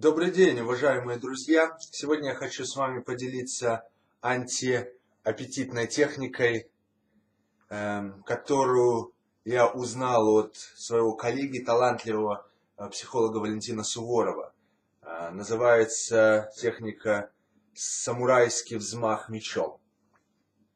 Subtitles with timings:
[0.00, 1.76] Добрый день, уважаемые друзья!
[1.80, 3.84] Сегодня я хочу с вами поделиться
[4.22, 6.70] антиаппетитной техникой,
[7.68, 9.12] эм, которую
[9.44, 14.54] я узнал от своего коллеги, талантливого э, психолога Валентина Суворова.
[15.02, 17.32] Э, называется техника
[17.74, 19.80] «самурайский взмах мечом»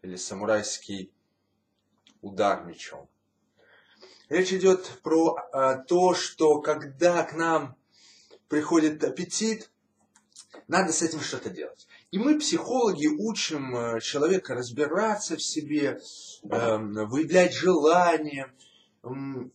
[0.02, 1.12] или «самурайский
[2.22, 3.08] удар мечом».
[4.28, 7.76] Речь идет про э, то, что когда к нам
[8.52, 9.70] приходит аппетит,
[10.68, 11.88] надо с этим что-то делать.
[12.10, 15.98] И мы, психологи, учим э, человека разбираться в себе,
[16.50, 18.52] эм, выявлять желания,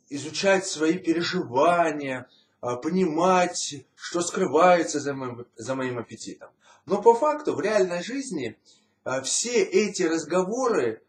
[0.10, 2.28] изучать свои переживания,
[2.64, 6.50] э, понимать, что скрывается за моим, за моим аппетитом.
[6.88, 8.58] Но по факту в реальной жизни
[9.06, 11.04] э, все эти разговоры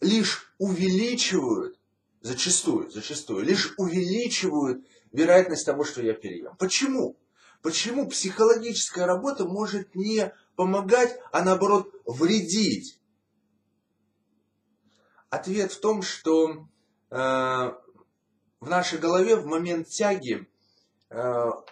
[0.00, 1.77] лишь увеличивают,
[2.20, 6.56] зачастую, зачастую, лишь увеличивают вероятность того, что я переем.
[6.58, 7.16] Почему?
[7.62, 13.00] Почему психологическая работа может не помогать, а наоборот вредить?
[15.30, 16.68] Ответ в том, что
[17.10, 17.16] э,
[18.60, 20.48] в нашей голове в момент тяги
[21.10, 21.16] э,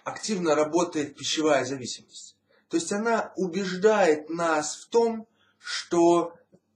[0.04, 2.36] активно работает пищевая зависимость.
[2.68, 5.26] То есть она убеждает нас в том,
[5.58, 6.34] что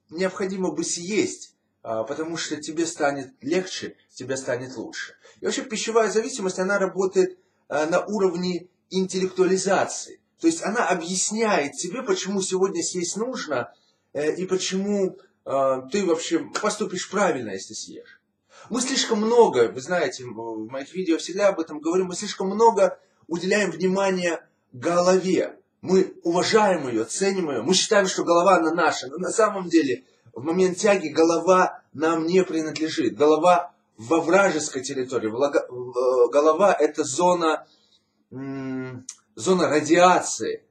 [0.09, 5.14] необходимо бы съесть, потому что тебе станет легче, тебе станет лучше.
[5.41, 10.20] И вообще пищевая зависимость, она работает э, на уровне интеллектуализации.
[10.41, 13.72] То есть она объясняет тебе, почему сегодня съесть нужно,
[14.12, 18.20] э, и почему э, ты вообще поступишь правильно, если съешь.
[18.69, 22.98] Мы слишком много, вы знаете, в моих видео всегда об этом говорю, мы слишком много
[23.27, 25.56] уделяем внимания голове.
[25.81, 29.06] Мы уважаем ее, ценим ее, мы считаем, что голова она наша.
[29.09, 33.17] Но на самом деле в момент тяги голова нам не принадлежит.
[33.17, 35.28] Голова во вражеской территории.
[35.28, 37.67] Э, голова– это зона,
[38.31, 40.64] зона радиации,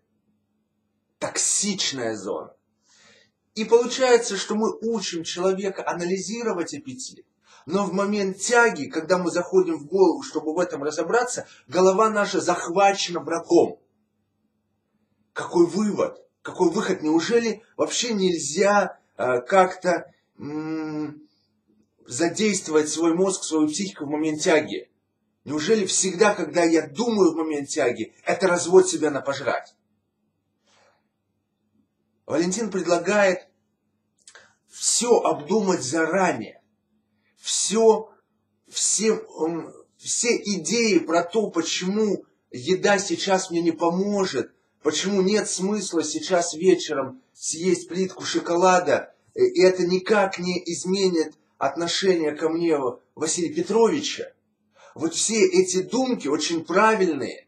[1.20, 2.54] токсичная зона.
[3.56, 7.26] И получается, что мы учим человека анализировать аппетит,
[7.66, 12.40] но в момент тяги, когда мы заходим в голову, чтобы в этом разобраться, голова наша
[12.40, 13.80] захвачена врагом.
[15.34, 16.26] Какой вывод?
[16.42, 17.04] Какой выход?
[17.04, 20.14] Неужели вообще нельзя как-то
[22.06, 24.90] задействовать свой мозг, свою психику в момент тяги?
[25.44, 29.76] Неужели всегда, когда я думаю в момент тяги, это развод себя на пожрать?
[32.26, 33.48] Валентин предлагает
[34.68, 36.62] все обдумать заранее.
[37.38, 38.10] Все,
[38.70, 39.20] все,
[39.98, 44.54] все идеи про то, почему еда сейчас мне не поможет,
[44.84, 52.50] почему нет смысла сейчас вечером съесть плитку шоколада, и это никак не изменит отношение ко
[52.50, 52.78] мне
[53.16, 54.34] Василия Петровича,
[54.96, 57.48] вот все эти думки очень правильные.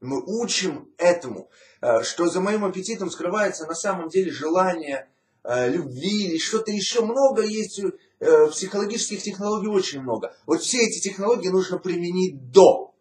[0.00, 5.08] Мы учим этому, э, что за моим аппетитом скрывается на самом деле желание
[5.44, 7.02] э, любви или что-то еще.
[7.02, 10.34] Много есть э, психологических технологий, очень много.
[10.46, 12.94] Вот все эти технологии нужно применить до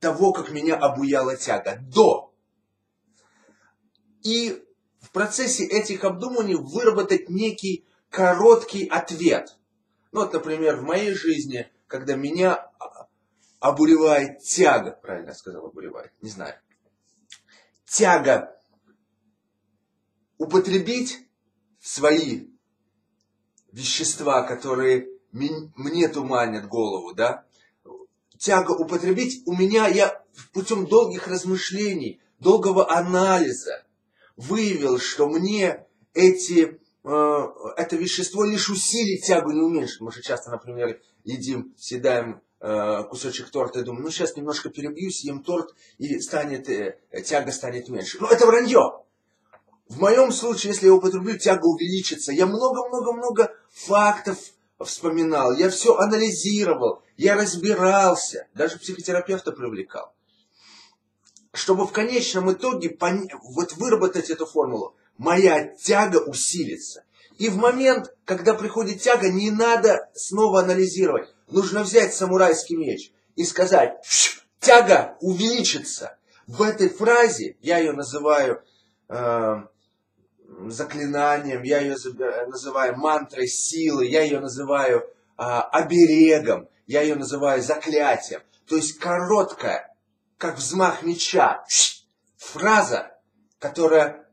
[0.00, 1.78] того, как меня обуяла тяга.
[1.82, 2.31] До.
[4.22, 4.62] И
[5.00, 9.56] в процессе этих обдуманий выработать некий короткий ответ.
[10.12, 12.70] Ну вот, например, в моей жизни, когда меня
[13.58, 16.54] обуревает тяга, правильно я сказал, обуревает, не знаю,
[17.86, 18.58] тяга
[20.38, 21.26] употребить
[21.80, 22.48] свои
[23.72, 27.44] вещества, которые мне туманят голову, да,
[28.38, 30.22] тяга употребить, у меня я
[30.52, 33.84] путем долгих размышлений, долгого анализа
[34.36, 40.00] выявил, что мне эти Э, это вещество лишь усилит тягу, не уменьшит.
[40.00, 45.10] Мы же часто, например, едим, съедаем э, кусочек торта и думаем, ну сейчас немножко перебью,
[45.10, 48.18] съем торт и станет, э, тяга станет меньше.
[48.20, 49.02] Но это вранье.
[49.88, 52.32] В моем случае, если я употреблю, тяга увеличится.
[52.32, 54.38] Я много-много-много фактов
[54.78, 60.12] вспоминал, я все анализировал, я разбирался, даже психотерапевта привлекал.
[61.52, 63.28] Чтобы в конечном итоге пон...
[63.42, 67.04] вот выработать эту формулу моя тяга усилится.
[67.38, 71.28] И в момент, когда приходит тяга, не надо снова анализировать.
[71.48, 73.94] Нужно взять самурайский меч и сказать,
[74.60, 76.16] тяга увеличится.
[76.46, 78.62] В этой фразе, я ее называю
[79.08, 79.56] э,
[80.66, 81.96] заклинанием, я ее
[82.46, 88.42] называю мантрой силы, я ее называю э, оберегом, я ее называю заклятием.
[88.66, 89.91] То есть короткая,
[90.42, 91.64] как взмах меча,
[92.36, 93.16] фраза,
[93.60, 94.28] которая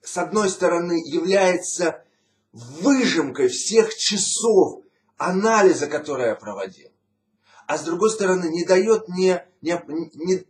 [0.00, 2.04] с одной стороны, является
[2.52, 4.84] выжимкой всех часов
[5.16, 6.90] анализа, который я проводил.
[7.66, 9.72] а с другой стороны не дает мне, не,
[10.14, 10.44] не,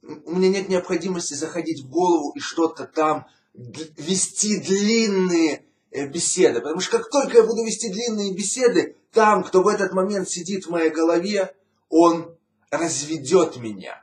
[0.00, 6.60] у меня нет необходимости заходить в голову и что-то там вести длинные э, беседы.
[6.60, 10.66] Потому что как только я буду вести длинные беседы, там, кто в этот момент сидит
[10.66, 11.54] в моей голове,
[11.88, 12.36] он
[12.70, 14.02] разведет меня.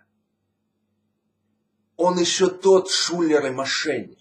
[1.98, 4.20] Он еще тот шулер и мошенник.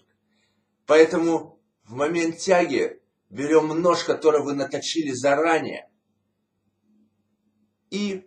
[0.85, 5.89] Поэтому в момент тяги берем нож, который вы наточили заранее,
[7.89, 8.25] и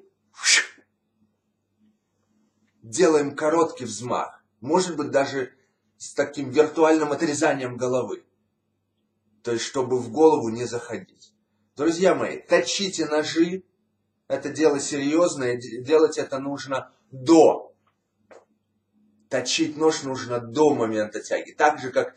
[2.83, 4.43] делаем короткий взмах.
[4.61, 5.55] Может быть, даже
[5.99, 8.25] с таким виртуальным отрезанием головы.
[9.43, 11.33] То есть, чтобы в голову не заходить.
[11.77, 13.63] Друзья мои, точите ножи.
[14.29, 15.57] Это дело серьезное.
[15.57, 17.75] Делать это нужно до.
[19.31, 21.53] Точить нож нужно до момента тяги.
[21.53, 22.15] Так же, как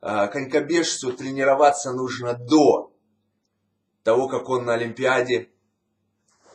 [0.00, 2.92] э, конькобежцу тренироваться нужно до
[4.02, 5.50] того, как он на Олимпиаде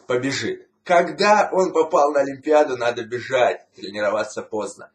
[0.08, 0.68] побежит.
[0.84, 4.92] Когда он попал на Олимпиаду, надо бежать, тренироваться поздно.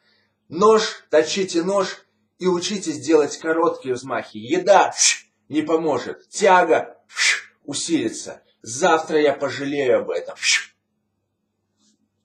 [0.49, 2.05] Нож, точите нож
[2.39, 4.39] и учитесь делать короткие взмахи.
[4.39, 4.93] Еда
[5.49, 6.29] не поможет.
[6.29, 7.00] Тяга
[7.71, 8.43] усилится.
[8.63, 10.37] Завтра я пожалею об этом.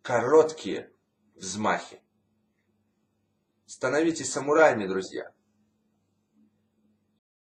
[0.01, 0.91] Короткие
[1.35, 2.01] взмахи.
[3.67, 5.31] Становитесь самураями, друзья.